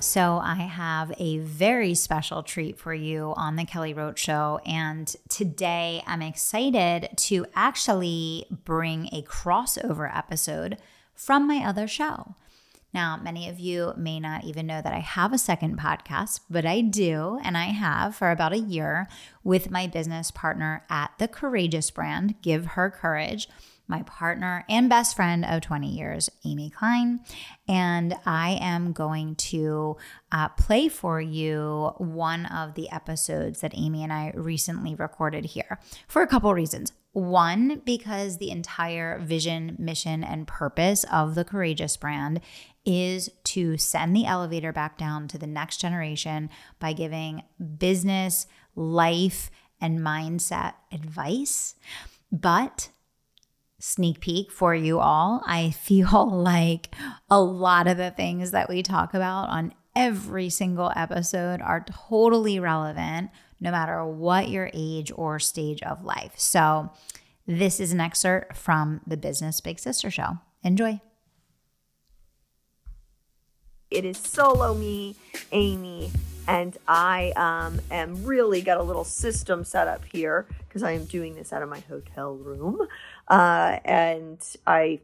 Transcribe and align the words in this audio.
So, 0.00 0.38
I 0.38 0.54
have 0.54 1.12
a 1.18 1.38
very 1.38 1.94
special 1.94 2.44
treat 2.44 2.78
for 2.78 2.94
you 2.94 3.34
on 3.36 3.56
the 3.56 3.64
Kelly 3.64 3.92
Roach 3.92 4.20
Show. 4.20 4.60
And 4.64 5.14
today 5.28 6.04
I'm 6.06 6.22
excited 6.22 7.10
to 7.16 7.46
actually 7.56 8.46
bring 8.64 9.08
a 9.12 9.22
crossover 9.22 10.08
episode 10.16 10.78
from 11.14 11.48
my 11.48 11.64
other 11.66 11.88
show. 11.88 12.36
Now, 12.94 13.18
many 13.20 13.48
of 13.48 13.58
you 13.58 13.92
may 13.96 14.20
not 14.20 14.44
even 14.44 14.68
know 14.68 14.80
that 14.80 14.94
I 14.94 15.00
have 15.00 15.32
a 15.32 15.38
second 15.38 15.78
podcast, 15.78 16.40
but 16.48 16.64
I 16.64 16.80
do, 16.80 17.40
and 17.42 17.56
I 17.56 17.66
have 17.66 18.14
for 18.14 18.30
about 18.30 18.52
a 18.52 18.58
year 18.58 19.08
with 19.42 19.70
my 19.70 19.88
business 19.88 20.30
partner 20.30 20.84
at 20.88 21.10
the 21.18 21.28
Courageous 21.28 21.90
brand, 21.90 22.36
Give 22.40 22.64
Her 22.66 22.88
Courage 22.88 23.48
my 23.88 24.02
partner 24.02 24.64
and 24.68 24.88
best 24.88 25.16
friend 25.16 25.44
of 25.44 25.62
20 25.62 25.88
years, 25.88 26.30
Amy 26.44 26.70
Klein. 26.70 27.20
And 27.66 28.14
I 28.26 28.58
am 28.60 28.92
going 28.92 29.34
to 29.36 29.96
uh, 30.30 30.50
play 30.50 30.88
for 30.88 31.20
you 31.20 31.92
one 31.96 32.46
of 32.46 32.74
the 32.74 32.90
episodes 32.90 33.60
that 33.60 33.72
Amy 33.74 34.04
and 34.04 34.12
I 34.12 34.32
recently 34.34 34.94
recorded 34.94 35.46
here 35.46 35.80
for 36.06 36.22
a 36.22 36.26
couple 36.26 36.52
reasons. 36.52 36.92
One, 37.12 37.80
because 37.84 38.36
the 38.36 38.50
entire 38.50 39.18
vision, 39.18 39.74
mission, 39.78 40.22
and 40.22 40.46
purpose 40.46 41.04
of 41.10 41.34
the 41.34 41.44
Courageous 41.44 41.96
brand 41.96 42.40
is 42.84 43.30
to 43.44 43.76
send 43.76 44.14
the 44.14 44.26
elevator 44.26 44.72
back 44.72 44.98
down 44.98 45.26
to 45.28 45.38
the 45.38 45.46
next 45.46 45.78
generation 45.78 46.50
by 46.78 46.92
giving 46.92 47.42
business, 47.78 48.46
life, 48.76 49.50
and 49.80 50.00
mindset 50.00 50.74
advice. 50.92 51.74
But 52.30 52.90
sneak 53.78 54.20
peek 54.20 54.50
for 54.50 54.74
you 54.74 55.00
all. 55.00 55.42
I 55.46 55.70
feel 55.78 56.30
like 56.30 56.94
a 57.30 57.40
lot 57.40 57.86
of 57.86 57.96
the 57.96 58.10
things 58.10 58.50
that 58.50 58.68
we 58.68 58.82
talk 58.82 59.14
about 59.14 59.48
on 59.48 59.72
every 59.94 60.48
single 60.48 60.92
episode 60.94 61.60
are 61.60 61.84
totally 62.08 62.60
relevant 62.60 63.30
no 63.60 63.70
matter 63.70 64.04
what 64.04 64.48
your 64.48 64.70
age 64.72 65.10
or 65.16 65.38
stage 65.38 65.82
of 65.82 66.04
life. 66.04 66.32
So, 66.36 66.90
this 67.46 67.80
is 67.80 67.92
an 67.92 68.00
excerpt 68.00 68.56
from 68.56 69.00
the 69.06 69.16
Business 69.16 69.60
Big 69.60 69.78
Sister 69.78 70.10
show. 70.10 70.38
Enjoy. 70.62 71.00
It 73.90 74.04
is 74.04 74.18
solo 74.18 74.74
me, 74.74 75.16
Amy, 75.50 76.10
and 76.46 76.76
I 76.86 77.32
um, 77.36 77.80
am 77.90 78.22
really 78.22 78.60
got 78.60 78.78
a 78.78 78.82
little 78.82 79.04
system 79.04 79.64
set 79.64 79.88
up 79.88 80.04
here 80.12 80.46
because 80.60 80.82
I 80.82 80.92
am 80.92 81.06
doing 81.06 81.36
this 81.36 81.54
out 81.54 81.62
of 81.62 81.70
my 81.70 81.80
hotel 81.80 82.34
room. 82.34 82.86
Uh, 83.28 83.78
and 83.84 84.42
I 84.66 85.00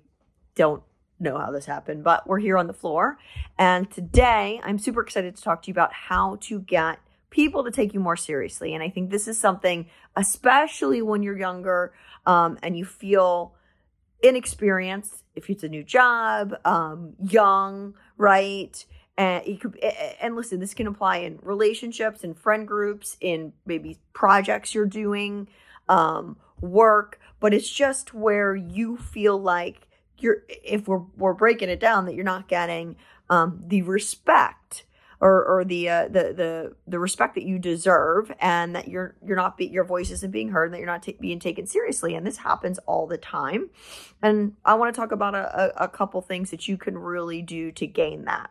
don't 0.55 0.83
know 1.20 1.39
how 1.39 1.50
this 1.50 1.67
happened, 1.67 2.05
but 2.05 2.27
we're 2.27 2.39
here 2.39 2.58
on 2.58 2.67
the 2.67 2.72
floor. 2.72 3.19
And 3.58 3.91
today 3.91 4.61
I'm 4.62 4.78
super 4.78 5.00
excited 5.00 5.36
to 5.36 5.42
talk 5.42 5.62
to 5.62 5.69
you 5.69 5.72
about 5.72 5.92
how 5.92 6.36
to 6.42 6.61
get 6.61 6.98
people 7.30 7.64
to 7.64 7.70
take 7.70 7.95
you 7.95 8.00
more 8.00 8.17
seriously. 8.17 8.75
And 8.75 8.83
I 8.83 8.91
think 8.91 9.11
this 9.11 9.27
is 9.27 9.39
something, 9.39 9.86
especially 10.17 11.02
when 11.02 11.22
you're 11.22 11.39
younger 11.39 11.92
um, 12.27 12.58
and 12.62 12.77
you 12.77 12.84
feel 12.84 13.55
inexperienced, 14.23 15.24
if 15.34 15.51
it's 15.51 15.64
a 15.64 15.68
new 15.68 15.83
job, 15.83 16.55
um, 16.64 17.14
young, 17.23 17.95
right? 18.17 18.84
And 19.18 19.46
you 19.46 19.58
could, 19.58 19.77
and 20.20 20.34
listen, 20.34 20.61
this 20.61 20.74
can 20.74 20.86
apply 20.86 21.18
in 21.18 21.39
relationships, 21.42 22.24
in 22.24 22.34
friend 22.34 22.67
groups, 22.67 23.17
in 23.20 23.52
maybe 23.67 23.98
projects 24.13 24.74
you're 24.74 24.86
doing, 24.86 25.48
um, 25.89 26.36
work, 26.64 27.20
but 27.41 27.55
it's 27.55 27.69
just 27.69 28.14
where 28.14 28.57
you 28.57 28.97
feel 28.97 29.39
like 29.39 29.86
you're 30.19 30.42
if 30.48 30.89
we're 30.89 31.02
we're 31.17 31.35
breaking 31.35 31.69
it 31.69 31.80
down 31.80 32.07
that 32.07 32.14
you're 32.14 32.25
not 32.25 32.48
getting 32.48 32.97
um, 33.30 33.63
the 33.67 33.83
respect 33.83 34.85
or 35.20 35.45
or 35.45 35.64
the 35.64 35.89
uh, 35.89 36.05
the 36.05 36.33
the 36.35 36.77
the 36.86 36.98
respect 36.98 37.35
that 37.35 37.45
you 37.45 37.58
deserve 37.58 38.33
and 38.41 38.75
that 38.75 38.89
you're 38.89 39.17
you're 39.25 39.36
not 39.36 39.57
be, 39.57 39.67
your 39.67 39.85
voice 39.85 40.11
isn't 40.11 40.30
being 40.30 40.51
heard 40.51 40.67
and 40.67 40.75
that 40.75 40.79
you're 40.79 40.86
not 40.86 41.07
being 41.20 41.41
taken 41.41 41.67
seriously. 41.67 42.14
And 42.14 42.27
this 42.27 42.39
happens 42.39 42.79
all 42.81 43.07
the 43.07 43.19
time. 43.19 43.70
And 44.23 44.55
I 44.64 44.75
want 44.75 44.95
to 44.95 45.01
talk 45.01 45.13
about 45.13 45.35
a, 45.35 45.83
a, 45.83 45.85
a 45.85 45.89
couple 45.89 46.20
things 46.20 46.51
that 46.51 46.69
you 46.69 46.77
can 46.77 46.98
really 46.98 47.42
do 47.42 47.73
to 47.73 47.86
gain 47.86 48.25
that. 48.25 48.51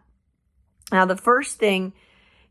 Now 0.91 1.06
the 1.06 1.18
first 1.18 1.59
thing 1.59 1.94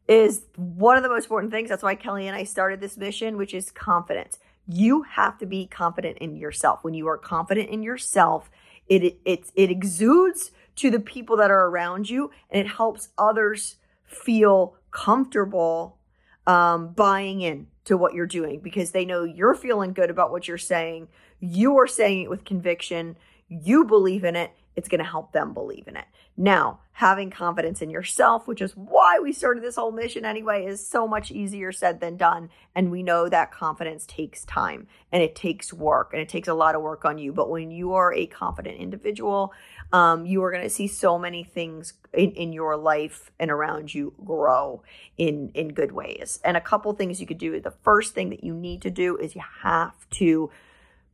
is 0.08 0.42
one 0.56 0.96
of 0.96 1.02
the 1.02 1.08
most 1.08 1.24
important 1.24 1.52
things 1.52 1.68
that's 1.68 1.82
why 1.82 1.94
Kelly 1.94 2.26
and 2.26 2.36
I 2.36 2.44
started 2.44 2.80
this 2.80 2.96
mission 2.96 3.36
which 3.36 3.54
is 3.54 3.70
confidence 3.70 4.38
you 4.66 5.02
have 5.02 5.38
to 5.38 5.46
be 5.46 5.66
confident 5.66 6.18
in 6.18 6.36
yourself. 6.36 6.84
When 6.84 6.94
you 6.94 7.08
are 7.08 7.18
confident 7.18 7.70
in 7.70 7.82
yourself, 7.82 8.50
it 8.86 9.02
it 9.02 9.18
it, 9.24 9.50
it 9.54 9.70
exudes 9.70 10.50
to 10.76 10.90
the 10.90 11.00
people 11.00 11.36
that 11.36 11.50
are 11.50 11.66
around 11.66 12.08
you, 12.08 12.30
and 12.50 12.66
it 12.66 12.70
helps 12.70 13.10
others 13.18 13.76
feel 14.04 14.76
comfortable 14.90 15.98
um, 16.46 16.92
buying 16.92 17.40
in 17.40 17.66
to 17.84 17.96
what 17.96 18.14
you're 18.14 18.26
doing 18.26 18.60
because 18.60 18.92
they 18.92 19.04
know 19.04 19.24
you're 19.24 19.54
feeling 19.54 19.92
good 19.92 20.10
about 20.10 20.30
what 20.30 20.46
you're 20.46 20.58
saying. 20.58 21.08
You 21.40 21.76
are 21.78 21.86
saying 21.86 22.22
it 22.22 22.30
with 22.30 22.44
conviction. 22.44 23.16
You 23.48 23.84
believe 23.84 24.24
in 24.24 24.36
it. 24.36 24.52
It's 24.76 24.88
going 24.88 25.00
to 25.00 25.10
help 25.10 25.32
them 25.32 25.52
believe 25.52 25.86
in 25.86 25.96
it. 25.96 26.06
Now, 26.36 26.80
having 26.92 27.30
confidence 27.30 27.82
in 27.82 27.90
yourself, 27.90 28.46
which 28.46 28.62
is 28.62 28.76
why 28.76 29.18
we 29.18 29.32
started 29.32 29.62
this 29.62 29.76
whole 29.76 29.92
mission 29.92 30.24
anyway, 30.24 30.66
is 30.66 30.86
so 30.86 31.06
much 31.06 31.30
easier 31.30 31.72
said 31.72 32.00
than 32.00 32.16
done. 32.16 32.50
And 32.74 32.90
we 32.90 33.02
know 33.02 33.28
that 33.28 33.50
confidence 33.50 34.06
takes 34.06 34.44
time 34.44 34.86
and 35.10 35.22
it 35.22 35.34
takes 35.34 35.72
work 35.72 36.10
and 36.12 36.22
it 36.22 36.28
takes 36.28 36.48
a 36.48 36.54
lot 36.54 36.74
of 36.74 36.82
work 36.82 37.04
on 37.04 37.18
you. 37.18 37.32
But 37.32 37.50
when 37.50 37.70
you 37.70 37.94
are 37.94 38.12
a 38.14 38.26
confident 38.26 38.78
individual, 38.78 39.52
um, 39.92 40.24
you 40.26 40.42
are 40.44 40.50
going 40.50 40.62
to 40.62 40.70
see 40.70 40.86
so 40.86 41.18
many 41.18 41.44
things 41.44 41.94
in, 42.14 42.30
in 42.32 42.52
your 42.52 42.76
life 42.76 43.30
and 43.38 43.50
around 43.50 43.92
you 43.92 44.14
grow 44.24 44.82
in, 45.18 45.50
in 45.54 45.68
good 45.68 45.92
ways. 45.92 46.40
And 46.44 46.56
a 46.56 46.60
couple 46.60 46.92
things 46.94 47.20
you 47.20 47.26
could 47.26 47.38
do. 47.38 47.58
The 47.60 47.74
first 47.82 48.14
thing 48.14 48.30
that 48.30 48.44
you 48.44 48.54
need 48.54 48.82
to 48.82 48.90
do 48.90 49.16
is 49.16 49.34
you 49.34 49.42
have 49.62 50.08
to 50.10 50.50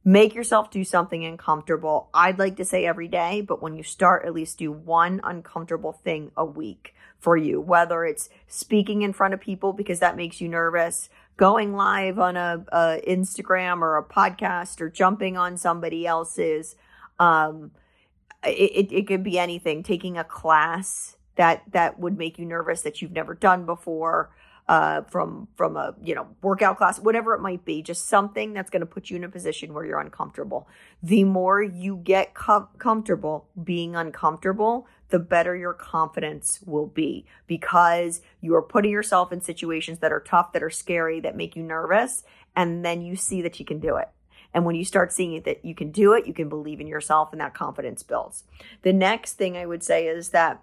Make 0.05 0.35
yourself 0.35 0.71
do 0.71 0.85
something 0.85 1.25
uncomfortable. 1.25 2.09
I'd 2.15 2.39
like 2.39 2.57
to 2.57 2.65
say 2.65 2.87
every 2.87 3.09
day, 3.09 3.41
but 3.41 3.61
when 3.61 3.77
you 3.77 3.83
start, 3.83 4.25
at 4.25 4.33
least 4.33 4.59
do 4.59 4.73
one 4.73 5.21
uncomfortable 5.25 5.93
thing 5.93 6.31
a 6.37 6.45
week 6.45 6.95
for 7.19 7.37
you, 7.37 7.61
whether 7.61 8.05
it's 8.05 8.29
speaking 8.47 9.03
in 9.03 9.13
front 9.13 9.35
of 9.35 9.41
people 9.41 9.73
because 9.73 9.99
that 10.01 10.17
makes 10.17 10.41
you 10.41 10.49
nervous, 10.49 11.09
going 11.37 11.75
live 11.75 12.19
on 12.19 12.37
a, 12.37 12.65
a 12.73 13.01
Instagram 13.07 13.83
or 13.83 13.97
a 13.97 14.05
podcast 14.05 14.81
or 14.81 14.89
jumping 14.89 15.37
on 15.37 15.57
somebody 15.57 16.07
else's. 16.07 16.77
Um, 17.19 17.73
it, 18.45 18.91
it, 18.91 18.93
it 18.93 19.07
could 19.09 19.25
be 19.25 19.39
anything, 19.39 19.83
taking 19.83 20.17
a 20.17 20.25
class 20.25 21.17
that, 21.35 21.63
that 21.73 21.99
would 21.99 22.17
make 22.17 22.39
you 22.39 22.47
nervous 22.47 22.83
that 22.83 23.03
you've 23.03 23.13
never 23.13 23.35
done 23.35 23.67
before 23.67 24.31
uh, 24.69 25.01
from 25.03 25.49
from 25.57 25.77
a 25.77 25.95
you 26.03 26.15
know 26.15 26.27
workout 26.43 26.77
class, 26.77 27.01
whatever 27.01 27.35
it 27.35 27.41
might 27.41 27.65
be, 27.65 27.83
just 27.83 28.07
something 28.07 28.53
that's 28.53 28.69
going 28.69 28.81
to 28.81 28.87
put 28.87 29.09
you 29.09 29.17
in 29.17 29.25
a 29.25 29.29
position 29.29 29.73
where 29.73 29.85
you're 29.85 30.01
uncomfortable. 30.01 30.69
The 31.03 31.25
more 31.25 31.63
you 31.63 31.97
get 31.97 32.35
com- 32.35 32.69
comfortable 32.79 33.49
being 33.63 33.97
uncomfortable, 33.97 34.87
the 35.09 35.19
better 35.19 35.57
your 35.57 35.73
confidence 35.73 36.61
will 36.67 36.87
be 36.87 37.25
because 37.47 38.21
you 38.43 38.55
are 38.55 38.63
putting 38.63 38.91
yourself 38.91 39.33
in 39.33 39.41
situations 39.41 40.01
that 40.01 40.13
are 40.13 40.21
tough, 40.21 40.53
that 40.53 40.63
are 40.63 40.71
scary, 40.71 41.19
that 41.21 41.37
make 41.37 41.57
you 41.57 41.63
nervous, 41.63 42.25
and 42.55 42.85
then 42.85 43.01
you 43.01 43.17
see 43.17 43.41
that 43.43 43.59
you 43.59 43.65
can 43.65 43.81
do 43.81 43.97
it. 43.97 44.09
And 44.53 44.65
when 44.65 44.75
you 44.75 44.85
start 44.85 45.13
seeing 45.13 45.33
it 45.35 45.45
that 45.45 45.65
you 45.65 45.75
can 45.75 45.91
do 45.91 46.13
it, 46.13 46.27
you 46.27 46.35
can 46.35 46.49
believe 46.49 46.81
in 46.81 46.87
yourself 46.87 47.33
and 47.33 47.41
that 47.41 47.55
confidence 47.55 48.03
builds. 48.03 48.45
The 48.83 48.93
next 48.93 49.35
thing 49.35 49.57
I 49.57 49.67
would 49.67 49.83
say 49.83 50.07
is 50.07 50.31
that 50.31 50.63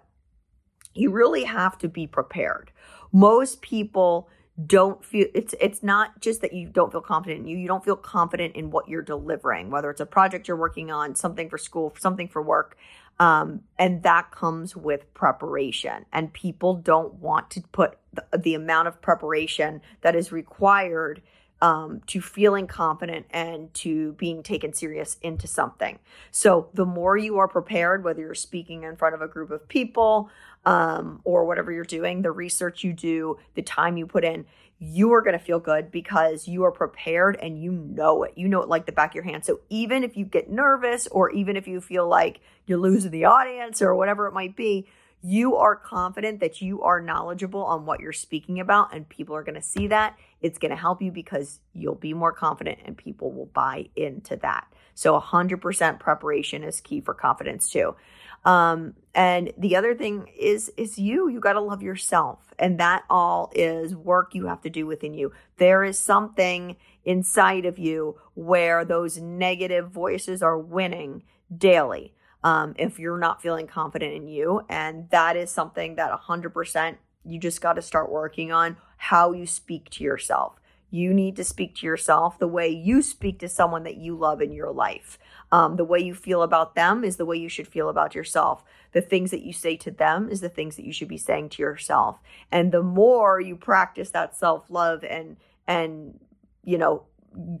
you 0.96 1.10
really 1.10 1.44
have 1.44 1.78
to 1.78 1.88
be 1.88 2.06
prepared 2.06 2.72
most 3.12 3.62
people 3.62 4.28
don't 4.66 5.04
feel 5.04 5.26
it's 5.34 5.54
it's 5.60 5.82
not 5.82 6.18
just 6.20 6.40
that 6.40 6.54
you 6.54 6.66
don't 6.66 6.90
feel 6.90 7.02
confident 7.02 7.40
in 7.40 7.46
you 7.46 7.58
you 7.58 7.68
don't 7.68 7.84
feel 7.84 7.96
confident 7.96 8.56
in 8.56 8.70
what 8.70 8.88
you're 8.88 9.02
delivering 9.02 9.70
whether 9.70 9.90
it's 9.90 10.00
a 10.00 10.06
project 10.06 10.48
you're 10.48 10.56
working 10.56 10.90
on 10.90 11.14
something 11.14 11.50
for 11.50 11.58
school 11.58 11.94
something 11.98 12.26
for 12.26 12.40
work 12.40 12.76
um, 13.18 13.60
and 13.78 14.02
that 14.02 14.30
comes 14.30 14.74
with 14.74 15.12
preparation 15.12 16.06
and 16.12 16.32
people 16.32 16.74
don't 16.74 17.14
want 17.14 17.50
to 17.50 17.62
put 17.72 17.98
the, 18.12 18.38
the 18.38 18.54
amount 18.54 18.88
of 18.88 19.00
preparation 19.02 19.82
that 20.00 20.14
is 20.14 20.32
required 20.32 21.22
um, 21.62 22.02
to 22.06 22.20
feeling 22.20 22.66
confident 22.66 23.26
and 23.30 23.72
to 23.72 24.12
being 24.12 24.42
taken 24.42 24.74
serious 24.74 25.16
into 25.22 25.46
something. 25.46 25.98
So 26.30 26.68
the 26.74 26.84
more 26.84 27.16
you 27.16 27.38
are 27.38 27.48
prepared, 27.48 28.04
whether 28.04 28.20
you're 28.20 28.34
speaking 28.34 28.82
in 28.82 28.96
front 28.96 29.14
of 29.14 29.22
a 29.22 29.28
group 29.28 29.50
of 29.50 29.66
people, 29.66 30.28
um, 30.66 31.20
or 31.24 31.46
whatever 31.46 31.72
you're 31.72 31.84
doing, 31.84 32.20
the 32.20 32.32
research 32.32 32.84
you 32.84 32.92
do, 32.92 33.38
the 33.54 33.62
time 33.62 33.96
you 33.96 34.06
put 34.06 34.24
in, 34.24 34.44
you 34.78 35.12
are 35.14 35.22
going 35.22 35.38
to 35.38 35.42
feel 35.42 35.60
good 35.60 35.90
because 35.90 36.46
you 36.46 36.64
are 36.64 36.72
prepared 36.72 37.38
and 37.40 37.62
you 37.62 37.72
know 37.72 38.24
it. 38.24 38.32
You 38.36 38.48
know 38.48 38.60
it 38.60 38.68
like 38.68 38.84
the 38.84 38.92
back 38.92 39.12
of 39.12 39.14
your 39.14 39.24
hand. 39.24 39.44
So 39.44 39.60
even 39.70 40.04
if 40.04 40.16
you 40.16 40.26
get 40.26 40.50
nervous 40.50 41.06
or 41.06 41.30
even 41.30 41.56
if 41.56 41.66
you 41.66 41.80
feel 41.80 42.06
like 42.06 42.40
you're 42.66 42.78
losing 42.78 43.12
the 43.12 43.24
audience 43.24 43.80
or 43.80 43.94
whatever 43.94 44.26
it 44.26 44.34
might 44.34 44.56
be, 44.56 44.86
you 45.22 45.56
are 45.56 45.76
confident 45.76 46.40
that 46.40 46.60
you 46.60 46.82
are 46.82 47.00
knowledgeable 47.00 47.64
on 47.64 47.86
what 47.86 48.00
you're 48.00 48.12
speaking 48.12 48.60
about 48.60 48.94
and 48.94 49.08
people 49.08 49.34
are 49.34 49.42
going 49.42 49.54
to 49.54 49.62
see 49.62 49.86
that. 49.86 50.18
It's 50.42 50.58
going 50.58 50.70
to 50.70 50.76
help 50.76 51.00
you 51.00 51.10
because 51.10 51.60
you'll 51.72 51.94
be 51.94 52.12
more 52.12 52.32
confident 52.32 52.80
and 52.84 52.98
people 52.98 53.32
will 53.32 53.46
buy 53.46 53.88
into 53.96 54.36
that. 54.36 54.66
So 54.94 55.18
100% 55.18 55.98
preparation 56.00 56.62
is 56.62 56.80
key 56.80 57.00
for 57.00 57.14
confidence 57.14 57.70
too. 57.70 57.96
Um, 58.46 58.94
and 59.12 59.52
the 59.58 59.74
other 59.74 59.94
thing 59.94 60.30
is 60.38 60.70
is 60.76 60.98
you. 60.98 61.28
You 61.28 61.40
got 61.40 61.54
to 61.54 61.60
love 61.60 61.82
yourself, 61.82 62.54
and 62.58 62.78
that 62.78 63.02
all 63.10 63.50
is 63.54 63.94
work 63.94 64.34
you 64.34 64.46
have 64.46 64.62
to 64.62 64.70
do 64.70 64.86
within 64.86 65.14
you. 65.14 65.32
There 65.56 65.82
is 65.82 65.98
something 65.98 66.76
inside 67.04 67.66
of 67.66 67.78
you 67.78 68.18
where 68.34 68.84
those 68.84 69.18
negative 69.18 69.90
voices 69.90 70.42
are 70.42 70.58
winning 70.58 71.24
daily. 71.56 72.14
Um, 72.44 72.74
if 72.78 73.00
you're 73.00 73.18
not 73.18 73.42
feeling 73.42 73.66
confident 73.66 74.14
in 74.14 74.28
you, 74.28 74.62
and 74.68 75.10
that 75.10 75.36
is 75.36 75.50
something 75.50 75.96
that 75.96 76.12
100% 76.12 76.96
you 77.24 77.40
just 77.40 77.60
got 77.60 77.72
to 77.72 77.82
start 77.82 78.12
working 78.12 78.52
on 78.52 78.76
how 78.98 79.32
you 79.32 79.46
speak 79.46 79.90
to 79.90 80.04
yourself. 80.04 80.60
You 80.90 81.12
need 81.12 81.36
to 81.36 81.44
speak 81.44 81.74
to 81.76 81.86
yourself 81.86 82.38
the 82.38 82.48
way 82.48 82.68
you 82.68 83.02
speak 83.02 83.38
to 83.40 83.48
someone 83.48 83.82
that 83.84 83.96
you 83.96 84.16
love 84.16 84.40
in 84.40 84.52
your 84.52 84.70
life. 84.70 85.18
Um, 85.52 85.76
the 85.76 85.84
way 85.84 85.98
you 85.98 86.14
feel 86.14 86.42
about 86.42 86.74
them 86.74 87.04
is 87.04 87.16
the 87.16 87.24
way 87.24 87.36
you 87.36 87.48
should 87.48 87.68
feel 87.68 87.88
about 87.88 88.14
yourself. 88.14 88.64
The 88.92 89.00
things 89.00 89.30
that 89.30 89.42
you 89.42 89.52
say 89.52 89.76
to 89.78 89.90
them 89.90 90.28
is 90.30 90.40
the 90.40 90.48
things 90.48 90.76
that 90.76 90.84
you 90.84 90.92
should 90.92 91.08
be 91.08 91.18
saying 91.18 91.50
to 91.50 91.62
yourself. 91.62 92.20
And 92.50 92.72
the 92.72 92.82
more 92.82 93.40
you 93.40 93.56
practice 93.56 94.10
that 94.10 94.36
self 94.36 94.70
love 94.70 95.04
and, 95.04 95.36
and, 95.66 96.18
you 96.64 96.78
know, 96.78 97.04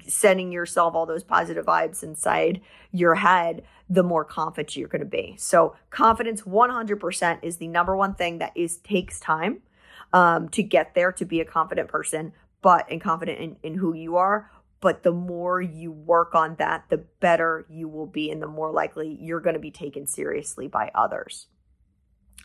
sending 0.06 0.52
yourself 0.52 0.94
all 0.94 1.06
those 1.06 1.22
positive 1.22 1.66
vibes 1.66 2.02
inside 2.02 2.60
your 2.92 3.14
head, 3.14 3.62
the 3.88 4.02
more 4.02 4.24
confident 4.24 4.76
you're 4.76 4.88
going 4.88 5.00
to 5.00 5.06
be. 5.06 5.34
So 5.38 5.76
confidence 5.90 6.42
100% 6.42 7.38
is 7.42 7.58
the 7.58 7.68
number 7.68 7.96
one 7.96 8.14
thing 8.14 8.38
that 8.38 8.52
is 8.56 8.78
takes 8.78 9.20
time 9.20 9.62
um, 10.12 10.48
to 10.50 10.62
get 10.62 10.94
there 10.94 11.12
to 11.12 11.24
be 11.24 11.40
a 11.40 11.44
confident 11.44 11.88
person, 11.88 12.32
but 12.62 12.90
and 12.90 13.00
confident 13.00 13.38
in, 13.38 13.56
in 13.62 13.74
who 13.74 13.94
you 13.94 14.16
are 14.16 14.50
but 14.80 15.02
the 15.02 15.12
more 15.12 15.60
you 15.60 15.90
work 15.90 16.34
on 16.34 16.56
that, 16.56 16.84
the 16.90 16.98
better 16.98 17.66
you 17.68 17.88
will 17.88 18.06
be, 18.06 18.30
and 18.30 18.42
the 18.42 18.46
more 18.46 18.70
likely 18.70 19.16
you're 19.20 19.40
going 19.40 19.54
to 19.54 19.58
be 19.60 19.70
taken 19.70 20.06
seriously 20.06 20.68
by 20.68 20.90
others. 20.94 21.46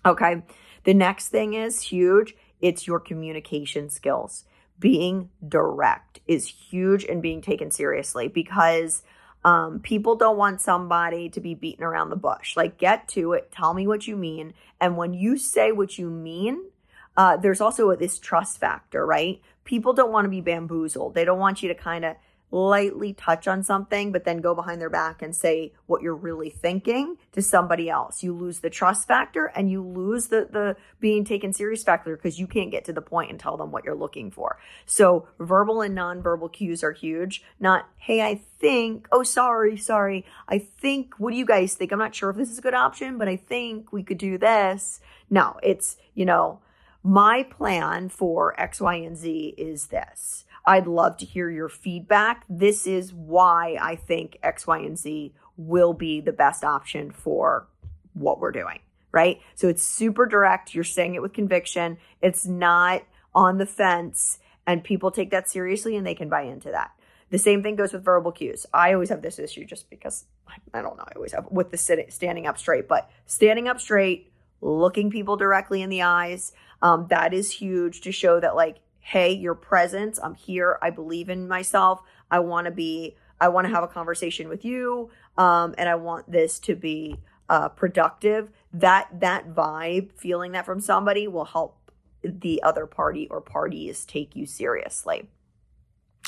Okay. 0.06 0.42
The 0.84 0.94
next 0.94 1.28
thing 1.28 1.54
is 1.54 1.82
huge 1.82 2.36
it's 2.60 2.88
your 2.88 3.00
communication 3.00 3.90
skills. 3.90 4.46
Being 4.80 5.30
direct 5.48 6.20
is 6.28 6.48
huge 6.48 7.04
and 7.04 7.22
being 7.22 7.42
taken 7.42 7.72
seriously 7.72 8.28
because 8.28 9.04
um, 9.44 9.80
people 9.80 10.16
don't 10.16 10.38
want 10.38 10.62
somebody 10.62 11.30
to 11.30 11.40
be 11.40 11.56
beaten 11.56 11.84
around 11.84 12.10
the 12.10 12.16
bush. 12.16 12.56
Like, 12.56 12.78
get 12.78 13.08
to 13.10 13.34
it, 13.34 13.52
tell 13.52 13.74
me 13.74 13.88
what 13.88 14.08
you 14.08 14.16
mean. 14.16 14.54
And 14.80 14.98
when 14.98 15.14
you 15.14 15.38
say 15.38 15.72
what 15.72 15.98
you 15.98 16.10
mean, 16.10 16.71
uh, 17.18 17.38
there's 17.38 17.62
also 17.62 17.94
this 17.96 18.20
trust 18.20 18.60
factor, 18.60 19.06
right? 19.06 19.42
People 19.64 19.94
don't 19.94 20.12
want 20.12 20.26
to 20.26 20.30
be 20.30 20.42
bamboozled. 20.42 21.14
They 21.14 21.26
don't 21.26 21.40
want 21.40 21.62
you 21.62 21.70
to 21.70 21.76
kind 21.76 22.06
of 22.06 22.16
lightly 22.52 23.14
touch 23.14 23.48
on 23.48 23.64
something, 23.64 24.12
but 24.12 24.26
then 24.26 24.42
go 24.42 24.54
behind 24.54 24.82
their 24.82 24.90
back 24.90 25.22
and 25.22 25.36
say 25.36 25.72
what 25.86 26.02
you're 26.02 26.16
really 26.16 26.50
thinking 26.50 27.16
to 27.32 27.42
somebody 27.42 27.90
else. 27.90 28.22
You 28.24 28.34
lose 28.34 28.60
the 28.60 28.70
trust 28.70 29.08
factor 29.08 29.46
and 29.46 29.72
you 29.72 29.82
lose 29.82 30.28
the, 30.28 30.48
the 30.52 30.76
being 31.00 31.24
taken 31.24 31.54
serious 31.54 31.84
factor 31.84 32.16
because 32.16 32.40
you 32.40 32.48
can't 32.48 32.72
get 32.72 32.86
to 32.86 32.94
the 32.94 33.02
point 33.02 33.32
and 33.32 33.40
tell 33.40 33.56
them 33.56 33.72
what 33.72 33.86
you're 33.86 33.96
looking 33.96 34.32
for. 34.32 34.60
So 34.86 35.28
verbal 35.40 35.82
and 35.82 35.98
nonverbal 35.98 36.52
cues 36.52 36.84
are 36.84 36.92
huge. 36.92 37.42
Not, 37.60 37.88
hey, 37.98 38.22
I 38.22 38.42
think, 38.60 39.08
oh, 39.12 39.24
sorry, 39.24 39.78
sorry. 39.78 40.26
I 40.48 40.60
think, 40.60 41.16
what 41.18 41.32
do 41.32 41.38
you 41.38 41.46
guys 41.46 41.76
think? 41.76 41.92
I'm 41.92 42.00
not 42.00 42.16
sure 42.16 42.32
if 42.32 42.36
this 42.36 42.52
is 42.52 42.58
a 42.58 42.62
good 42.62 42.74
option, 42.74 43.18
but 43.18 43.30
I 43.30 43.38
think 43.38 43.94
we 43.94 44.04
could 44.04 44.18
do 44.18 44.38
this. 44.38 45.00
No, 45.30 45.58
it's, 45.64 45.96
you 46.14 46.26
know, 46.26 46.60
my 47.04 47.44
plan 47.44 48.10
for 48.10 48.60
X, 48.60 48.80
Y, 48.80 48.96
and 48.96 49.18
Z 49.18 49.56
is 49.58 49.88
this 49.88 50.46
I'd 50.66 50.88
love 50.88 51.18
to 51.18 51.26
hear 51.26 51.50
your 51.50 51.70
feedback. 51.70 52.46
This 52.50 52.86
is 52.86 53.14
why 53.14 53.78
I 53.82 53.96
think 53.96 54.38
X, 54.44 54.68
Y, 54.68 54.80
and 54.80 54.98
Z 54.98 55.34
will 55.58 55.94
be 55.94 56.22
the 56.22 56.32
best 56.32 56.64
option 56.64 57.12
for 57.12 57.68
what 58.14 58.40
we're 58.40 58.52
doing, 58.52 58.80
right? 59.12 59.42
So 59.56 59.68
it's 59.68 59.84
super 59.84 60.26
direct. 60.26 60.76
You're 60.76 60.84
saying 60.84 61.16
it 61.16 61.22
with 61.22 61.34
conviction. 61.34 61.98
It's 62.22 62.46
not 62.46 63.04
on 63.34 63.58
the 63.58 63.66
fence, 63.66 64.40
and 64.68 64.84
people 64.84 65.12
take 65.12 65.32
that 65.32 65.50
seriously 65.50 65.96
and 65.96 66.06
they 66.06 66.16
can 66.16 66.30
buy 66.30 66.44
into 66.44 66.72
that. 66.72 66.92
The 67.30 67.38
same 67.38 67.64
thing 67.64 67.78
goes 67.78 67.94
with 67.94 68.04
verbal 68.04 68.34
cues. 68.34 68.66
I 68.74 68.94
always 68.94 69.10
have 69.10 69.22
this 69.22 69.40
issue 69.40 69.64
just 69.66 69.90
because 69.90 70.26
I 70.74 70.82
don't 70.82 70.98
know, 70.98 71.06
I 71.08 71.14
always 71.16 71.32
have 71.32 71.48
with 71.50 71.72
the 71.72 71.78
sitting, 71.78 72.10
standing 72.10 72.46
up 72.46 72.58
straight, 72.58 72.88
but 72.90 73.10
standing 73.26 73.70
up 73.70 73.80
straight, 73.80 74.31
looking 74.62 75.10
people 75.10 75.36
directly 75.36 75.82
in 75.82 75.90
the 75.90 76.04
eyes, 76.04 76.54
um, 76.82 77.08
that 77.10 77.34
is 77.34 77.52
huge 77.52 78.02
to 78.02 78.12
show 78.12 78.40
that 78.40 78.56
like 78.56 78.78
hey, 79.02 79.34
your 79.34 79.56
presence, 79.56 80.20
I'm 80.22 80.36
here, 80.36 80.78
I 80.82 80.92
believe 80.92 81.28
in 81.28 81.48
myself, 81.48 82.02
I 82.30 82.40
want 82.40 82.66
to 82.66 82.72
be, 82.72 83.18
I 83.42 83.50
want 83.50 83.68
to 83.68 83.74
have 83.74 83.84
a 83.84 83.88
conversation 83.88 84.48
with 84.48 84.64
you, 84.64 85.10
um, 85.38 85.76
and 85.78 85.90
I 85.90 85.96
want 85.96 86.32
this 86.32 86.60
to 86.60 86.76
be 86.76 87.18
uh, 87.50 87.70
productive. 87.70 88.50
That 88.74 89.10
that 89.20 89.50
vibe, 89.54 90.14
feeling 90.14 90.54
that 90.54 90.66
from 90.66 90.80
somebody, 90.80 91.28
will 91.28 91.46
help 91.46 91.92
the 92.24 92.62
other 92.64 92.86
party 92.86 93.28
or 93.30 93.42
parties 93.42 94.06
take 94.06 94.36
you 94.36 94.46
seriously. 94.46 95.28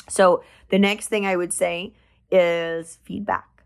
So 0.08 0.42
the 0.68 0.78
next 0.78 1.08
thing 1.08 1.24
I 1.24 1.36
would 1.36 1.52
say 1.52 1.94
is 2.30 2.98
feedback. 3.04 3.64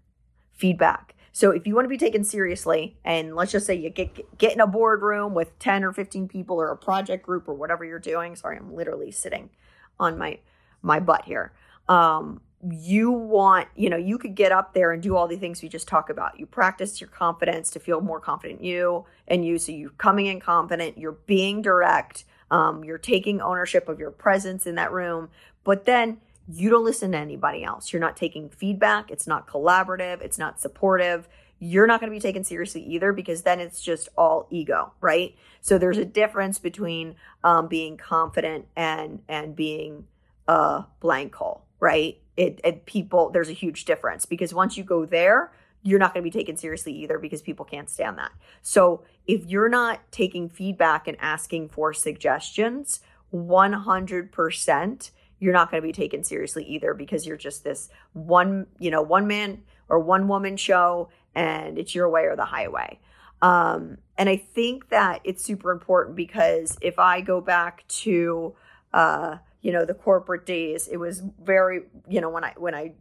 Feedback. 0.52 1.14
So 1.32 1.50
if 1.50 1.66
you 1.66 1.74
want 1.74 1.84
to 1.84 1.88
be 1.88 1.98
taken 1.98 2.24
seriously, 2.24 2.96
and 3.04 3.34
let's 3.34 3.52
just 3.52 3.66
say 3.66 3.74
you 3.74 3.90
get 3.90 4.38
get 4.38 4.52
in 4.52 4.60
a 4.60 4.66
boardroom 4.66 5.34
with 5.34 5.58
10 5.58 5.84
or 5.84 5.92
15 5.92 6.28
people 6.28 6.60
or 6.60 6.70
a 6.70 6.76
project 6.76 7.24
group 7.24 7.48
or 7.48 7.54
whatever 7.54 7.84
you're 7.84 7.98
doing. 7.98 8.36
Sorry, 8.36 8.56
I'm 8.56 8.74
literally 8.74 9.10
sitting 9.10 9.50
on 9.98 10.18
my 10.18 10.38
my 10.82 11.00
butt 11.00 11.24
here. 11.24 11.52
Um, 11.88 12.40
you 12.70 13.12
want, 13.12 13.68
you 13.76 13.88
know, 13.88 13.96
you 13.96 14.18
could 14.18 14.34
get 14.34 14.50
up 14.50 14.74
there 14.74 14.90
and 14.90 15.02
do 15.02 15.16
all 15.16 15.28
the 15.28 15.36
things 15.36 15.62
we 15.62 15.68
just 15.68 15.86
talked 15.86 16.10
about. 16.10 16.40
You 16.40 16.46
practice 16.46 17.00
your 17.00 17.08
confidence 17.08 17.70
to 17.70 17.80
feel 17.80 18.00
more 18.00 18.18
confident 18.18 18.64
you 18.64 19.04
and 19.28 19.44
you. 19.44 19.58
So 19.58 19.70
you're 19.70 19.90
coming 19.90 20.26
in 20.26 20.40
confident, 20.40 20.98
you're 20.98 21.12
being 21.12 21.62
direct, 21.62 22.24
um, 22.50 22.82
you're 22.82 22.98
taking 22.98 23.40
ownership 23.40 23.88
of 23.88 24.00
your 24.00 24.10
presence 24.10 24.66
in 24.66 24.74
that 24.74 24.90
room. 24.90 25.28
But 25.62 25.84
then 25.84 26.18
you 26.50 26.70
don't 26.70 26.84
listen 26.84 27.12
to 27.12 27.18
anybody 27.18 27.62
else. 27.62 27.92
You're 27.92 28.00
not 28.00 28.16
taking 28.16 28.48
feedback. 28.48 29.10
It's 29.10 29.26
not 29.26 29.46
collaborative. 29.46 30.22
It's 30.22 30.38
not 30.38 30.60
supportive. 30.60 31.28
You're 31.58 31.86
not 31.86 32.00
going 32.00 32.10
to 32.10 32.16
be 32.16 32.20
taken 32.20 32.44
seriously 32.44 32.82
either 32.82 33.12
because 33.12 33.42
then 33.42 33.60
it's 33.60 33.80
just 33.80 34.08
all 34.16 34.46
ego, 34.50 34.92
right? 35.00 35.34
So 35.60 35.76
there's 35.76 35.98
a 35.98 36.04
difference 36.04 36.58
between 36.58 37.16
um, 37.44 37.68
being 37.68 37.96
confident 37.96 38.66
and 38.76 39.20
and 39.28 39.54
being 39.54 40.06
a 40.46 40.84
blank 41.00 41.34
hole, 41.34 41.64
right? 41.80 42.18
It, 42.36 42.60
it 42.64 42.86
people 42.86 43.30
there's 43.30 43.50
a 43.50 43.54
huge 43.54 43.84
difference 43.84 44.24
because 44.24 44.54
once 44.54 44.76
you 44.78 44.84
go 44.84 45.04
there, 45.04 45.52
you're 45.82 45.98
not 45.98 46.14
going 46.14 46.22
to 46.22 46.30
be 46.30 46.38
taken 46.38 46.56
seriously 46.56 46.92
either 46.92 47.18
because 47.18 47.42
people 47.42 47.64
can't 47.64 47.90
stand 47.90 48.18
that. 48.18 48.32
So 48.62 49.02
if 49.26 49.44
you're 49.46 49.68
not 49.68 50.00
taking 50.10 50.48
feedback 50.48 51.08
and 51.08 51.16
asking 51.20 51.68
for 51.70 51.92
suggestions, 51.92 53.00
100% 53.34 55.10
you're 55.40 55.52
not 55.52 55.70
going 55.70 55.82
to 55.82 55.86
be 55.86 55.92
taken 55.92 56.24
seriously 56.24 56.64
either 56.64 56.94
because 56.94 57.26
you're 57.26 57.36
just 57.36 57.64
this 57.64 57.88
one, 58.12 58.66
you 58.78 58.90
know, 58.90 59.02
one 59.02 59.26
man 59.26 59.62
or 59.88 59.98
one 59.98 60.28
woman 60.28 60.56
show 60.56 61.08
and 61.34 61.78
it's 61.78 61.94
your 61.94 62.08
way 62.08 62.24
or 62.24 62.36
the 62.36 62.44
highway. 62.44 62.98
Um, 63.40 63.98
and 64.16 64.28
I 64.28 64.36
think 64.36 64.88
that 64.88 65.20
it's 65.24 65.44
super 65.44 65.70
important 65.70 66.16
because 66.16 66.76
if 66.80 66.98
I 66.98 67.20
go 67.20 67.40
back 67.40 67.86
to, 67.88 68.54
uh, 68.92 69.36
you 69.62 69.72
know, 69.72 69.84
the 69.84 69.94
corporate 69.94 70.44
days, 70.44 70.88
it 70.88 70.96
was 70.96 71.22
very, 71.40 71.82
you 72.08 72.20
know, 72.20 72.30
when 72.30 72.44
I, 72.44 72.54
when 72.56 72.74
I 72.74 72.94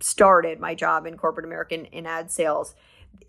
started 0.00 0.60
my 0.60 0.74
job 0.74 1.06
in 1.06 1.16
corporate 1.16 1.46
American 1.46 1.86
in 1.86 2.06
ad 2.06 2.30
sales, 2.30 2.74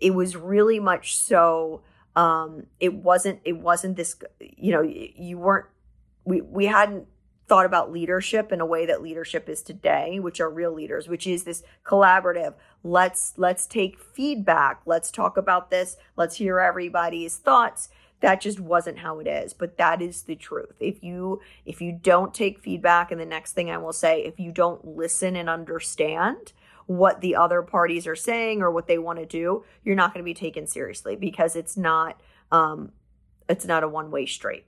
it 0.00 0.14
was 0.14 0.36
really 0.36 0.78
much 0.78 1.16
so, 1.16 1.80
um, 2.14 2.66
it 2.80 2.92
wasn't, 2.92 3.40
it 3.44 3.58
wasn't 3.58 3.96
this, 3.96 4.16
you 4.40 4.72
know, 4.72 4.82
you 4.82 5.38
weren't, 5.38 5.66
we, 6.24 6.42
we 6.42 6.66
hadn't 6.66 7.06
thought 7.48 7.66
about 7.66 7.90
leadership 7.90 8.52
in 8.52 8.60
a 8.60 8.66
way 8.66 8.84
that 8.86 9.02
leadership 9.02 9.48
is 9.48 9.62
today 9.62 10.20
which 10.20 10.40
are 10.40 10.50
real 10.50 10.72
leaders 10.72 11.08
which 11.08 11.26
is 11.26 11.44
this 11.44 11.62
collaborative 11.84 12.54
let's 12.84 13.32
let's 13.36 13.66
take 13.66 13.98
feedback 13.98 14.80
let's 14.86 15.10
talk 15.10 15.36
about 15.36 15.70
this 15.70 15.96
let's 16.16 16.36
hear 16.36 16.60
everybody's 16.60 17.36
thoughts 17.36 17.88
that 18.20 18.40
just 18.40 18.60
wasn't 18.60 18.98
how 18.98 19.18
it 19.18 19.26
is 19.26 19.54
but 19.54 19.78
that 19.78 20.02
is 20.02 20.22
the 20.22 20.36
truth 20.36 20.74
if 20.78 21.02
you 21.02 21.40
if 21.64 21.80
you 21.80 21.92
don't 21.92 22.34
take 22.34 22.60
feedback 22.60 23.10
and 23.10 23.20
the 23.20 23.26
next 23.26 23.52
thing 23.52 23.70
i 23.70 23.78
will 23.78 23.92
say 23.92 24.22
if 24.22 24.38
you 24.38 24.52
don't 24.52 24.86
listen 24.86 25.34
and 25.34 25.48
understand 25.48 26.52
what 26.86 27.20
the 27.20 27.34
other 27.36 27.62
parties 27.62 28.06
are 28.06 28.16
saying 28.16 28.62
or 28.62 28.70
what 28.70 28.86
they 28.86 28.98
want 28.98 29.18
to 29.18 29.26
do 29.26 29.64
you're 29.84 29.96
not 29.96 30.12
going 30.12 30.22
to 30.22 30.24
be 30.24 30.34
taken 30.34 30.66
seriously 30.66 31.16
because 31.16 31.56
it's 31.56 31.76
not 31.76 32.20
um 32.52 32.92
it's 33.48 33.64
not 33.64 33.82
a 33.82 33.88
one 33.88 34.10
way 34.10 34.26
street. 34.26 34.66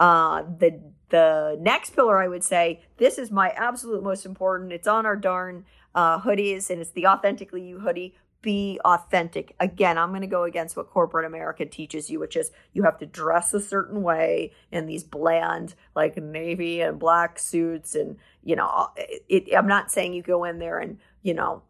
Uh, 0.00 0.42
the 0.58 0.80
the 1.10 1.58
next 1.60 1.94
pillar, 1.94 2.22
I 2.22 2.26
would 2.26 2.42
say, 2.42 2.80
this 2.96 3.18
is 3.18 3.30
my 3.30 3.50
absolute 3.50 4.02
most 4.02 4.24
important. 4.24 4.72
It's 4.72 4.88
on 4.88 5.04
our 5.04 5.16
darn 5.16 5.66
uh, 5.94 6.20
hoodies, 6.20 6.70
and 6.70 6.80
it's 6.80 6.90
the 6.90 7.06
authentically 7.06 7.62
you 7.62 7.80
hoodie. 7.80 8.14
Be 8.40 8.80
authentic. 8.84 9.54
Again, 9.60 9.98
I'm 9.98 10.08
going 10.08 10.22
to 10.22 10.26
go 10.26 10.42
against 10.44 10.76
what 10.76 10.90
corporate 10.90 11.26
America 11.26 11.64
teaches 11.64 12.10
you, 12.10 12.18
which 12.18 12.34
is 12.34 12.50
you 12.72 12.82
have 12.82 12.98
to 12.98 13.06
dress 13.06 13.54
a 13.54 13.60
certain 13.60 14.02
way 14.02 14.52
in 14.72 14.86
these 14.86 15.04
bland, 15.04 15.74
like 15.94 16.16
navy 16.16 16.80
and 16.80 16.98
black 16.98 17.38
suits, 17.38 17.94
and 17.94 18.16
you 18.42 18.56
know, 18.56 18.88
it, 18.96 19.22
it, 19.28 19.56
I'm 19.56 19.68
not 19.68 19.92
saying 19.92 20.14
you 20.14 20.22
go 20.22 20.44
in 20.44 20.58
there 20.58 20.78
and 20.78 20.98
you 21.22 21.34
know 21.34 21.62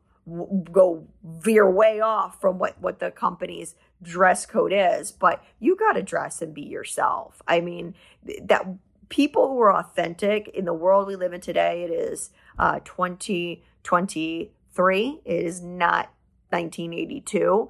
go 0.70 1.08
veer 1.24 1.68
way 1.68 1.98
off 2.00 2.40
from 2.40 2.56
what 2.58 2.80
what 2.80 3.00
the 3.00 3.10
company's 3.10 3.74
dress 4.02 4.46
code 4.46 4.72
is 4.72 5.10
but 5.10 5.42
you 5.58 5.74
got 5.76 5.94
to 5.94 6.02
dress 6.02 6.40
and 6.40 6.54
be 6.54 6.62
yourself. 6.62 7.42
I 7.46 7.60
mean 7.60 7.94
that 8.42 8.64
people 9.08 9.48
who 9.48 9.60
are 9.60 9.74
authentic 9.74 10.46
in 10.48 10.64
the 10.64 10.72
world 10.72 11.08
we 11.08 11.16
live 11.16 11.32
in 11.32 11.40
today 11.40 11.82
it 11.82 11.90
is 11.90 12.30
uh 12.58 12.78
2023 12.84 15.20
it 15.24 15.44
is 15.44 15.60
not 15.60 16.12
1982 16.50 17.68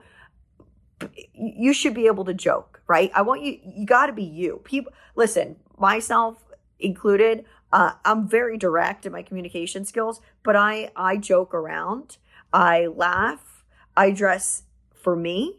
you 1.35 1.73
should 1.73 1.94
be 1.94 2.06
able 2.06 2.25
to 2.25 2.35
joke 2.35 2.82
right? 2.87 3.11
I 3.14 3.23
want 3.23 3.42
you 3.42 3.59
you 3.64 3.87
got 3.87 4.06
to 4.06 4.12
be 4.12 4.25
you. 4.25 4.61
People 4.64 4.92
listen 5.14 5.56
myself 5.78 6.44
included 6.78 7.44
uh, 7.73 7.92
i'm 8.04 8.28
very 8.28 8.59
direct 8.59 9.06
in 9.06 9.12
my 9.12 9.23
communication 9.23 9.85
skills 9.85 10.21
but 10.42 10.56
i 10.56 10.90
i 10.97 11.16
joke 11.16 11.54
around 11.54 12.18
I 12.52 12.87
laugh. 12.87 13.64
I 13.97 14.11
dress 14.11 14.64
for 14.94 15.16
me. 15.16 15.59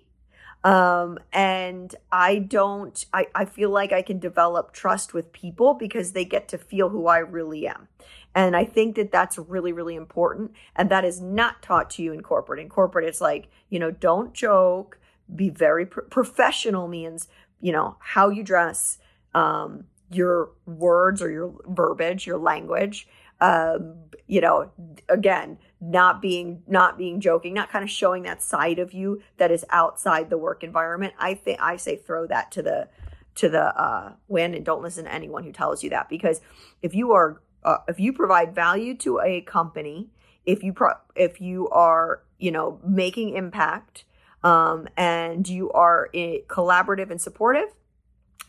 Um, 0.63 1.19
and 1.33 1.93
I 2.11 2.39
don't, 2.39 3.05
I, 3.13 3.27
I 3.35 3.45
feel 3.45 3.69
like 3.69 3.91
I 3.91 4.01
can 4.01 4.17
develop 4.17 4.71
trust 4.71 5.13
with 5.13 5.33
people 5.33 5.73
because 5.73 6.13
they 6.13 6.23
get 6.23 6.47
to 6.49 6.57
feel 6.57 6.89
who 6.89 7.07
I 7.07 7.17
really 7.17 7.67
am. 7.67 7.89
And 8.33 8.55
I 8.55 8.63
think 8.63 8.95
that 8.95 9.11
that's 9.11 9.37
really, 9.37 9.73
really 9.73 9.95
important. 9.95 10.53
And 10.75 10.89
that 10.89 11.03
is 11.03 11.19
not 11.19 11.61
taught 11.61 11.89
to 11.91 12.01
you 12.03 12.13
in 12.13 12.21
corporate. 12.21 12.59
In 12.59 12.69
corporate, 12.69 13.05
it's 13.05 13.21
like, 13.21 13.49
you 13.69 13.77
know, 13.77 13.91
don't 13.91 14.33
joke, 14.33 14.99
be 15.35 15.49
very 15.49 15.85
pro- 15.85 16.05
professional 16.05 16.87
means, 16.87 17.27
you 17.59 17.71
know, 17.71 17.97
how 17.99 18.29
you 18.29 18.41
dress, 18.41 18.97
um, 19.35 19.83
your 20.09 20.51
words 20.65 21.21
or 21.21 21.29
your 21.29 21.53
verbiage, 21.67 22.25
your 22.25 22.37
language. 22.37 23.07
Um, 23.41 23.95
you 24.27 24.39
know, 24.39 24.71
again, 25.09 25.57
not 25.85 26.21
being 26.21 26.63
not 26.65 26.97
being 26.97 27.19
joking 27.19 27.53
not 27.53 27.69
kind 27.69 27.83
of 27.83 27.89
showing 27.89 28.23
that 28.23 28.41
side 28.41 28.79
of 28.79 28.93
you 28.93 29.21
that 29.37 29.51
is 29.51 29.65
outside 29.69 30.29
the 30.29 30.37
work 30.37 30.63
environment 30.63 31.13
i 31.19 31.33
think 31.33 31.59
i 31.61 31.75
say 31.75 31.97
throw 31.97 32.25
that 32.25 32.51
to 32.51 32.61
the 32.61 32.87
to 33.35 33.49
the 33.49 33.63
uh 33.77 34.13
wind 34.29 34.55
and 34.55 34.65
don't 34.65 34.81
listen 34.81 35.03
to 35.03 35.13
anyone 35.13 35.43
who 35.43 35.51
tells 35.51 35.83
you 35.83 35.89
that 35.89 36.07
because 36.07 36.39
if 36.81 36.95
you 36.95 37.11
are 37.11 37.41
uh, 37.65 37.77
if 37.87 37.99
you 37.99 38.13
provide 38.13 38.55
value 38.55 38.95
to 38.95 39.19
a 39.19 39.41
company 39.41 40.09
if 40.45 40.63
you 40.63 40.71
pro- 40.71 40.93
if 41.15 41.41
you 41.41 41.67
are 41.69 42.23
you 42.39 42.51
know 42.51 42.79
making 42.87 43.35
impact 43.35 44.05
um 44.41 44.87
and 44.95 45.49
you 45.49 45.69
are 45.71 46.09
collaborative 46.47 47.11
and 47.11 47.19
supportive 47.19 47.73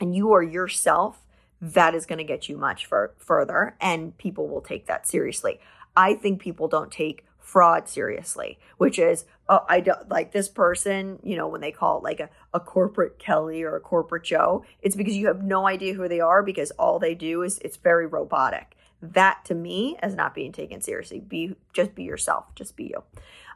and 0.00 0.14
you 0.14 0.32
are 0.32 0.42
yourself 0.42 1.24
that 1.60 1.94
is 1.94 2.04
going 2.04 2.18
to 2.18 2.24
get 2.24 2.48
you 2.48 2.58
much 2.58 2.84
for, 2.84 3.14
further 3.18 3.74
and 3.80 4.16
people 4.18 4.46
will 4.48 4.60
take 4.60 4.86
that 4.86 5.08
seriously 5.08 5.58
I 5.96 6.14
think 6.14 6.40
people 6.40 6.68
don't 6.68 6.90
take 6.90 7.24
fraud 7.38 7.88
seriously, 7.88 8.58
which 8.78 8.98
is, 8.98 9.26
oh, 9.48 9.64
I 9.68 9.80
don't 9.80 10.08
like 10.08 10.32
this 10.32 10.48
person, 10.48 11.20
you 11.22 11.36
know, 11.36 11.46
when 11.46 11.60
they 11.60 11.70
call 11.70 11.98
it 11.98 12.02
like 12.02 12.20
a, 12.20 12.30
a 12.52 12.58
corporate 12.58 13.18
Kelly 13.18 13.62
or 13.62 13.76
a 13.76 13.80
corporate 13.80 14.24
Joe, 14.24 14.64
it's 14.82 14.96
because 14.96 15.14
you 15.14 15.26
have 15.28 15.44
no 15.44 15.66
idea 15.68 15.94
who 15.94 16.08
they 16.08 16.20
are 16.20 16.42
because 16.42 16.70
all 16.72 16.98
they 16.98 17.14
do 17.14 17.42
is 17.42 17.58
it's 17.58 17.76
very 17.76 18.06
robotic. 18.06 18.76
That 19.00 19.44
to 19.44 19.54
me 19.54 19.96
is 20.02 20.14
not 20.14 20.34
being 20.34 20.52
taken 20.52 20.80
seriously. 20.80 21.20
Be 21.20 21.54
just 21.72 21.94
be 21.94 22.04
yourself, 22.04 22.54
just 22.54 22.76
be 22.76 22.84
you. 22.84 23.04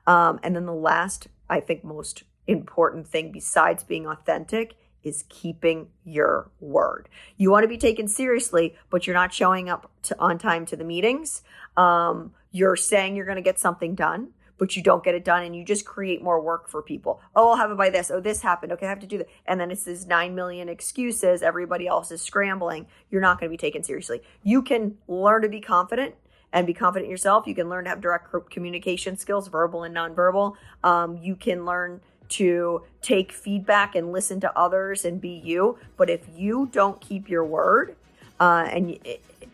Um, 0.07 0.39
and 0.43 0.55
then 0.55 0.67
the 0.67 0.75
last, 0.75 1.29
I 1.49 1.61
think, 1.61 1.83
most 1.83 2.25
important 2.47 3.09
thing 3.09 3.33
besides 3.33 3.83
being 3.83 4.07
authentic 4.07 4.77
is 5.03 5.25
keeping 5.29 5.89
your 6.05 6.51
word. 6.61 7.09
You 7.37 7.51
want 7.51 7.65
to 7.65 7.69
be 7.69 7.79
taken 7.79 8.09
seriously, 8.09 8.75
but 8.91 9.07
you're 9.07 9.15
not 9.15 9.33
showing 9.33 9.69
up 9.69 9.91
to, 10.05 10.19
on 10.19 10.39
time 10.39 10.67
to 10.67 10.77
the 10.77 10.85
meetings. 10.85 11.43
Um, 11.77 12.33
you're 12.51 12.77
saying 12.77 13.17
you're 13.17 13.27
going 13.27 13.37
to 13.37 13.43
get 13.43 13.59
something 13.59 13.95
done, 13.95 14.29
but 14.59 14.77
you 14.77 14.83
don't 14.83 15.05
get 15.05 15.15
it 15.15 15.25
done 15.25 15.45
and 15.45 15.55
you 15.55 15.65
just 15.65 15.85
create 15.85 16.23
more 16.23 16.41
work 16.41 16.69
for 16.69 16.83
people. 16.83 17.21
Oh, 17.35 17.51
I'll 17.51 17.57
have 17.57 17.71
it 17.71 17.77
by 17.77 17.91
this. 17.91 18.11
Oh, 18.11 18.21
this 18.21 18.43
happened. 18.43 18.73
Okay, 18.73 18.87
I 18.87 18.89
have 18.89 19.01
to 19.01 19.07
do 19.07 19.19
that. 19.19 19.29
And 19.47 19.61
then 19.61 19.71
it's 19.71 19.85
these 19.85 20.07
9 20.07 20.35
million 20.35 20.69
excuses. 20.69 21.43
Everybody 21.43 21.87
else 21.87 22.11
is 22.11 22.21
scrambling. 22.21 22.87
You're 23.11 23.23
not 23.23 23.39
going 23.39 23.51
to 23.51 23.53
be 23.53 23.59
taken 23.59 23.83
seriously. 23.83 24.23
You 24.43 24.63
can 24.63 24.99
learn 25.07 25.43
to 25.43 25.49
be 25.49 25.61
confident 25.61 26.15
and 26.53 26.67
be 26.67 26.75
confident 26.75 27.07
in 27.07 27.11
yourself. 27.11 27.47
You 27.47 27.55
can 27.55 27.69
learn 27.69 27.85
to 27.85 27.91
have 27.91 28.01
direct 28.01 28.35
communication 28.51 29.17
skills, 29.17 29.49
verbal 29.49 29.85
and 29.85 29.95
nonverbal. 29.95 30.55
Um, 30.83 31.19
you 31.19 31.37
can 31.37 31.65
learn 31.65 32.01
to 32.31 32.83
take 33.03 33.33
feedback 33.33 33.95
and 33.95 34.13
listen 34.13 34.41
to 34.41 34.59
others 34.59 35.05
and 35.05 35.21
be 35.21 35.31
you. 35.31 35.79
But 35.97 36.11
if 36.11 36.21
you 36.35 36.69
don't 36.73 37.01
keep 37.01 37.29
your 37.29 37.45
word 37.45 37.97
uh, 38.41 38.69
and 38.71 38.99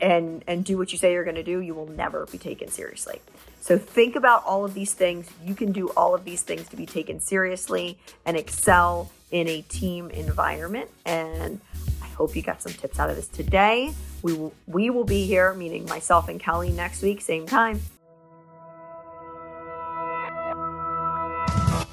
and 0.01 0.45
and 0.47 0.65
do 0.65 0.77
what 0.77 0.93
you 0.93 0.99
say 0.99 1.13
you're 1.13 1.25
going 1.25 1.37
to 1.37 1.43
do, 1.43 1.61
you 1.61 1.75
will 1.75 1.89
never 1.89 2.27
be 2.27 2.39
taken 2.39 2.69
seriously. 2.69 3.21
So 3.61 3.79
think 3.79 4.15
about 4.15 4.45
all 4.45 4.65
of 4.65 4.75
these 4.75 4.93
things. 4.93 5.27
You 5.43 5.55
can 5.55 5.73
do 5.73 5.89
all 5.97 6.15
of 6.15 6.25
these 6.25 6.43
things 6.43 6.69
to 6.69 6.77
be 6.77 6.85
taken 6.85 7.19
seriously 7.21 7.99
and 8.27 8.37
excel 8.37 9.11
in 9.31 9.49
a 9.49 9.63
team 9.63 10.11
environment. 10.11 10.91
And 11.07 11.61
I 12.03 12.07
hope 12.09 12.37
you 12.37 12.43
got 12.43 12.61
some 12.61 12.73
tips 12.73 12.99
out 12.99 13.09
of 13.09 13.17
this 13.17 13.29
today. 13.29 13.95
We 14.23 14.35
will 14.35 14.53
we 14.67 14.91
will 14.91 15.05
be 15.05 15.25
here, 15.27 15.55
meaning 15.55 15.87
myself 15.87 16.29
and 16.29 16.39
Kelly 16.39 16.73
next 16.73 17.03
week, 17.03 17.21
same 17.21 17.47
time. 17.47 17.81